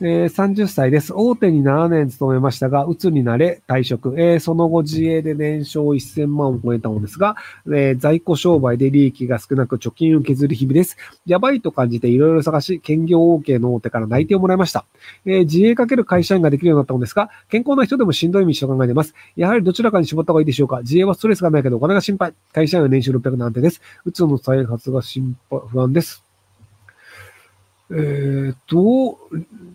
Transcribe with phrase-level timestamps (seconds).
[0.00, 1.14] えー、30歳です。
[1.14, 4.14] 大手に7年勤めましたが、鬱になれ退職。
[4.18, 7.36] えー、その後自営で年商1000万を超えたのですが、
[7.66, 10.98] えー、在庫商売で利益が少なく貯金を削る日々です。
[11.24, 14.84] やばいと感じていろいろ探し、兼業 OK の大手から内定をもらいました。
[15.24, 19.14] えー、自営かける会社員ができるようになったのですが、健康な人でもしんどい道と考えています。
[19.34, 20.80] やはりどちらかに絞った方がいいでしょうか。
[20.80, 22.34] 自営はストレスがないけどお金が心配。
[22.52, 23.80] 会社員は年収600なんてです。
[24.04, 26.25] うつの再発が心配、不安です。
[27.90, 29.18] えー、と、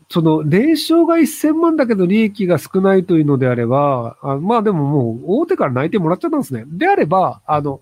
[0.09, 6.65] その、年商が1000万だけど利益が少ないというのであれば、あまあでももう大手から内定もらっちゃったんですね。
[6.67, 7.79] であれば、あの、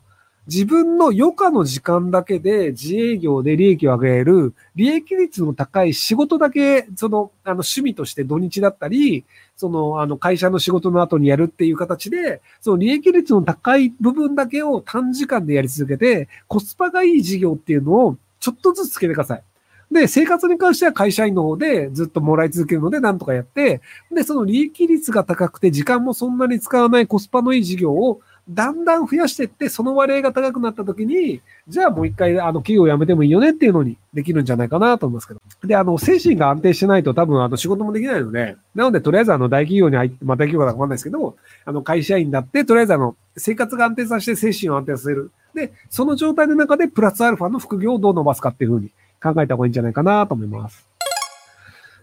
[0.50, 19.44] 自分の余暇の時間だけで自営業で利益を上げる、利益率の高い仕事だけ、その、あの、趣味として土日だったり、その、あの、会社の仕事の後にやるっていう形で、その利益率の高い部分だけを短時間でやり続けて、コスパがいい事業っていうのをちょっとずつつけてください。
[19.92, 35.42] で、生活に関しては会社員の方でずっともらい続けるのでなんとかやって、で、その利益率が高くて時間もそんなに使わないコスパのいい事業をだんだん増やしていって、その割合が高くなった時に、じゃあもう一回、あの、企業を辞めてもいいよねっていうのにできるんじゃないかなと思いますけど。
[35.64, 45.32] で、あの、精神が安定してないと多分、あの、仕事もできないので、なので、とりあえず、あの、大企業に入って、まあ、大企業だかわかんないですけど、あの、会社員だって、とりあえず、あの、生活が安定させて精神を安定させる。
[45.54, 48.92] で、その状態の中で、プラスアルファの副業をどう伸ばすかっていうふうに
[49.22, 50.88] 考えた方がいいんじゃないかなと思います。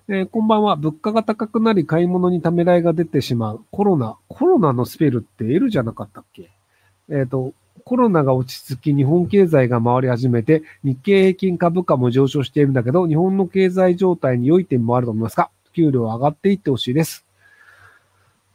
[0.09, 0.77] えー、こんばんは。
[0.77, 3.65] 物価が高くなり買い物にためらいが出てしまう。
[3.73, 4.17] コロナ。
[4.29, 6.51] コロナのスペルって L じゃなかったっけ？
[7.09, 15.51] えっ、ー、と、コロナが落ち着き、日本経済が回り始めて、日経平均株価も上昇しているんだけど、日本の経済状態に良い点もあると思いますか？
[15.73, 17.25] 給料上がっていってほしいです。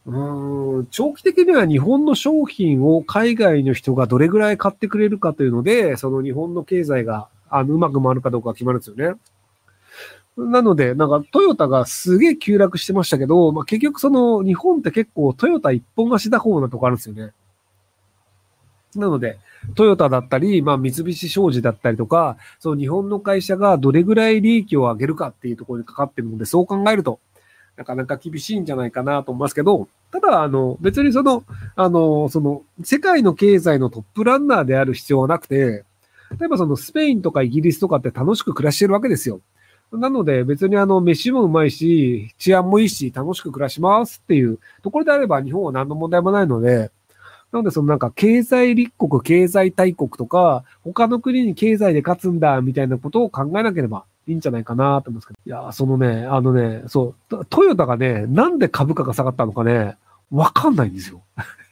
[0.05, 9.19] うん、長期的には日本の商品を海外の人がどれぐらい買ってくれるかというので、その日本の経済があのうまく回るかどうか決まるんですよね。
[10.37, 17.33] なので、なんかトヨタがすげえ急落してましたけど、まあ、結局その日本って結構トヨタ一本足だ方なとこあるんですよね。
[18.95, 19.39] なので、
[19.75, 27.19] トヨタだったり、まあ、三菱商事だったりとか、その日本の会社がどれぐらい利益を上げるかっていうところにかかってるので、そう考えると、
[27.77, 31.43] なかなか厳しいんじゃないかなと思いますけど、ただ、あの、別にその、
[31.75, 35.85] あの、その、世界の経済のトップランナーである必要はなくて、
[36.39, 39.41] 例えばそのスペインとかイギリスとかって楽しく暮らしてるわけですよ。
[39.91, 46.91] なので別にあの、飯もうまいし、治安もいいし、楽しく暮らしますっていうところであれば日本は何の問題もないので、
[47.51, 55.39] なのでそのなんか経済立国、経済大国とか、他の国に経済で勝つんだみたいなことを考えなければいいんじゃないかなと思うんですけど。
[55.45, 59.97] いや、そのね、あのね、そう、トヨタがね、なんで株価が下がったのかね、
[60.31, 61.23] わかんないんですよ。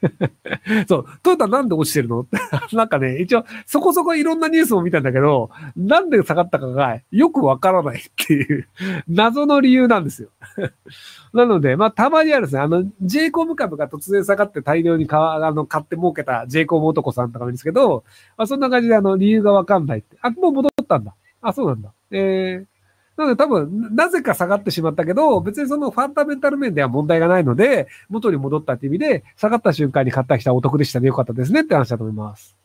[0.88, 2.25] そう、トヨタなんで落ちてるの？
[2.74, 8.68] なんかね、一応、そこそこいろんなニュースを見たんだけど、なんで下がったかがよくわからないっていう
[9.08, 10.30] 謎の理由なんですよ。
[11.34, 18.03] なので、まあ、たまにあるですね、あの、ジェイコム株が突然下がって大量に買あの買って儲けたジェイコム男さんとかもいるんですけど、
[18.38, 20.18] まあ、そんな感じであの、理由がわかんないって。
[20.22, 21.14] あ、もう戻ったんだ。
[21.42, 21.92] あ、そうなんだ。
[22.12, 22.79] えー、
[23.19, 31.07] なので多分、なぜか下がってしまったけど、別にそのファンダメンタル面では問題がないので、元に戻ったって意味で、下がった瞬間に買った人はお得でしたね。
[31.07, 32.59] よかったですねって話だと思います。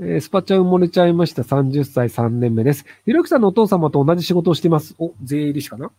[0.00, 1.42] えー、スパチャ埋もれちゃいました。
[1.42, 2.84] 30歳3年目です。
[3.04, 4.94] ひろきさんのお父様と同じ仕事をしています。
[5.00, 5.90] お、税理士かな？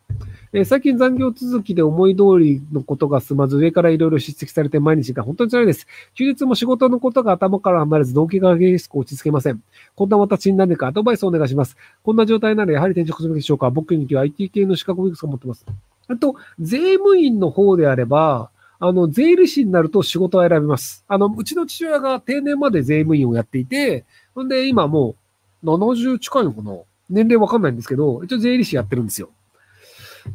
[0.53, 5.85] えー、最近残業続きで思い通りのことが進まず、上からいろいろ叱責されて毎日が本当に辛いです。
[6.15, 9.61] 休日も仕事のことが頭から離れず、動機が激しく落ち着けません。
[9.95, 11.75] こんな私に何かアドバイスをお願いします。
[12.01, 13.69] こんな状態ならやはり転職するべきでしょうか？
[13.69, 15.65] 僕には IT 系の資格をいくつか持ってます。
[16.07, 21.03] あと、税務員の方であれば、あの、税理士になると仕事は選びます。
[21.07, 25.15] あの、うちの父親が定年まで税務員をやっていて、ほんで、今も
[25.63, 26.71] う70近いのかな？
[27.09, 29.29] 年齢わかんないんですけど、一応税理士やってるんですよ。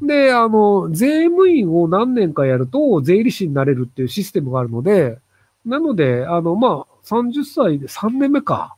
[0.03, 5.19] で、あの、税務員を何年かやると税理士になれるっていうシステムがあるので、
[5.65, 8.77] なので、あの、まあ、30歳で3年目か。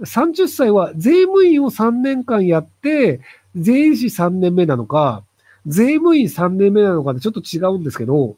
[0.00, 3.20] 30歳は税務員を3年間やって、
[3.54, 5.24] 税理士3年目なのか、
[5.66, 8.36] 税務員3年目なのかでちょっと違うんですけど、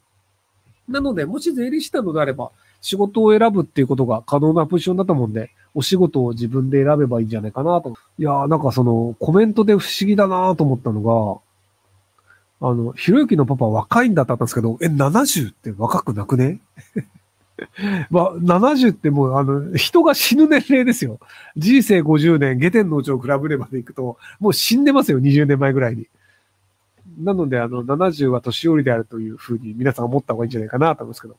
[0.89, 2.51] なので、もし税理士なのであれば、
[2.81, 7.95] 仕事を選ぶっていうことが可能なポジションだと思うんで、お仕事を自分で選べばいいんじゃないかなと。
[8.19, 11.43] いやー、なんかその、コメントで不思議だなと思ったの
[12.61, 16.61] が、あの、ひろゆきのパパ若いんだってあったんですけど、え、70って若くなくね？
[18.11, 21.19] まあ、70ってもう、あの、人が死ぬ年齢ですよ。
[21.57, 26.07] 人生50年、下天のうちを比べればでいくと、もう死んでますよ、20年前ぐらいに。
[27.19, 31.37] なので、あの、70は年寄りであるというふうに皆さん思った方がいいんじゃないかなと思うんですけど。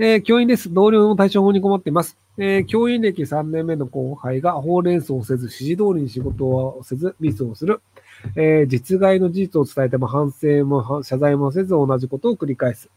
[0.00, 0.72] えー、教員です。
[0.72, 2.16] 同僚の対処法に困っています。
[2.38, 7.80] えー、教員歴3年目の後輩がほうれん草をせず、指示通りに仕事をせず、ミスをする。
[8.36, 12.88] えー実害の事実を伝えても反省も謝罪もせず同じことを繰り返す。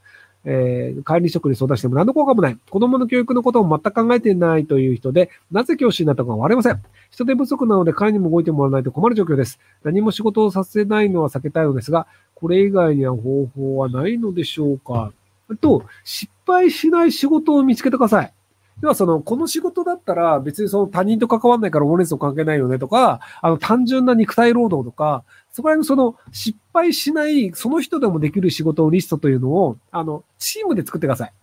[0.46, 2.58] えー管理職に相談しても何の効果もない。
[2.70, 6.82] 子供の教育のことを全く考えていないという人で、なぜ教師になったかは割れません。
[7.10, 9.60] 人手不足なので彼にも動いてもらわないと困る状況です。
[9.84, 15.12] 何も仕事をさせないのは避けたいのですが、これ以外には方法はないのでしょうか
[15.60, 18.34] と、失敗しない仕事を見つけてください。
[18.82, 31.34] 要はその、この仕事だったら別にその他人と関わんないからオーレンスと関係ないよねとか、あの単純な肉体労働とか、そこら辺のその失敗しない、その人でもできる仕事をリストというのを、あの、チームで作ってください。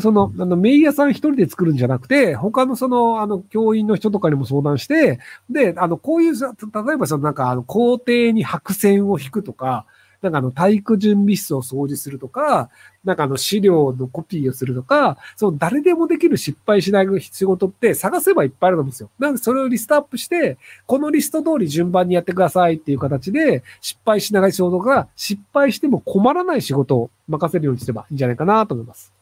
[0.00, 5.20] その、あの、メイヤーさん一人で作るんじゃなくて、他のその、あの、教員の人とかにも相談して、
[5.50, 6.54] で、あの、こういうさ、
[6.86, 9.86] 例えばそのなんか、あの、校庭に白線を引くとか、
[10.24, 12.70] なんかあの、体育準備室を掃除するとか、
[13.04, 19.10] なんかあの、資料のコピーをするとか、その誰でもできる失敗しない仕事って探せばいっぱいあると思うんですよ。
[19.18, 20.56] なんでそれをリストアップして、
[20.86, 29.13] このリスト通り順番にやってくださいっていう形で、失敗しない仕事が、失敗しても困らない仕事を任せるようにすればいいんじゃないかなと思います。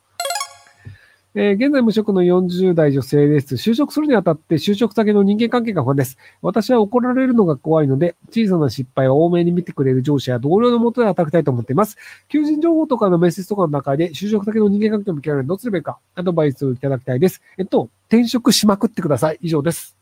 [1.34, 3.55] えー現在無職の40代女性です。
[3.55, 6.19] 就職するにあたって就職先の人間関係が不安です。
[6.43, 11.96] 私は怒られるのが怖いので、小さな失敗を多めに見てくれる上司や同僚のもとで働きたいと思っています。
[12.29, 17.40] 求人情報とかの面接とかの中で就職先の人間関係を見極めるのどうすればいいか、アドバイスをいただきたいです。
[17.56, 19.38] えっと、転職しまくってください。
[19.40, 19.96] 以上です。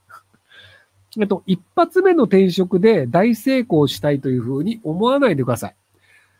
[1.16, 5.76] えっと、一発目の転職で大成功したいというふうに思わないでください。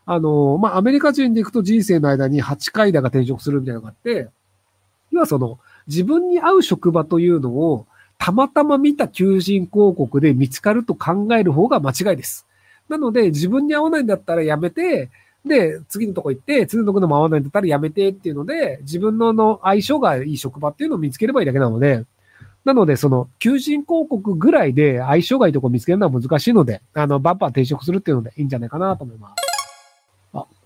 [0.06, 4.31] あの、まあ、アメリカ人で行くと人生の間に8回だが転職するみたいなのがあって、
[5.10, 7.86] 要はその、自分に合う職場というのを、
[8.18, 12.46] たまたま見た求人広告で見つかると考える方が間違いです。
[12.88, 15.10] なので、自分に合わないんだったらやめて、
[15.44, 22.04] で、次のとこ行って、次のとこでも合わないんだったらやめてっていうので、自分のの相性がいい職場っていうのを見つければいいだけなので、
[22.64, 29.39] なので、その、求人広告ぐらいで相性がいいとこ見つけるのは難しいので、あの、バンバン転職するっていうのでいいんじゃないかなと思います。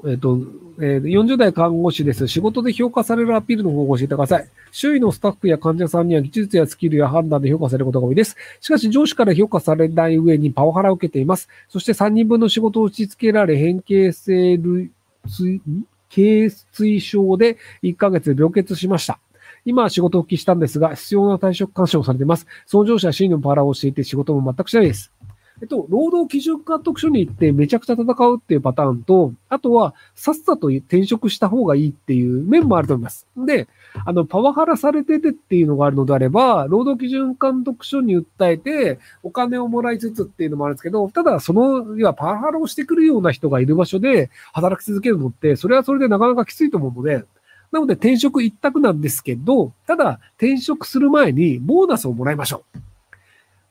[0.06, 0.38] えっ、と、
[0.80, 2.28] えー40代看護師です。
[2.28, 4.48] 仕事で評価されるアピールの方法を教えてください。
[4.70, 8.36] 周囲のスタッフや患者さんには技術やスキルや判断で評価されることが多いです。
[8.60, 11.48] しかし上司から評価されない上にパワハラを受けています。
[11.68, 14.90] そして3人分の仕事を打ち付けられ、変形性類、
[15.26, 19.18] 椎ん頸椎症で1ヶ月病欠しました。
[19.64, 22.46] 今は仕事を復帰したんですが、必要な退職干渉をされています。
[22.66, 25.13] その上司は真のパワハラをしていて仕事も全くしないです。
[25.62, 33.26] えっと、労働基準監督署に行ってめちゃくちゃ戦うっていうパターンと、あとは、さっさと転職した方がいいっていう面もあると思います。
[33.36, 33.68] で、
[34.04, 47.24] あの、パワハラされててっていうのがあるのであれば、労働基準監督署に訴えて、お金をもらいつつっていうのもあるんですけど、ただ、その、要はパワハラをしてくるような人がいる場所で働き続けるのって、それはそれでなかなかきついと思うので、
[47.70, 52.78] なので転職一択なんですけど、ただ、転職する前にボーナスをもらいましょう。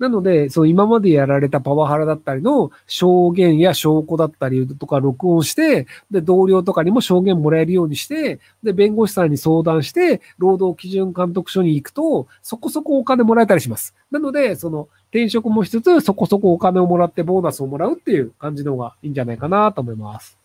[0.04, 13.96] なので、その今までやられたパワハラだったりの証言や証拠だったりとか録音して、で、同僚とかにも証言もらえるようにして、で、弁護士さんに相談して、労働基準監督署に行くと、そこそこお金もらえたりします。
[14.12, 20.43] なので、その、転職もしつつ、そこそこお金をもらってボーナスをもらうっていう感じの方がいいんじゃないかなと思います。